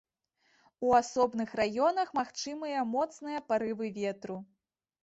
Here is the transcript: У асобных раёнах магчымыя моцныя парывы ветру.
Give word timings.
У 0.87 0.95
асобных 0.99 1.53
раёнах 1.61 2.07
магчымыя 2.21 2.89
моцныя 2.95 3.47
парывы 3.53 3.97
ветру. 4.01 4.45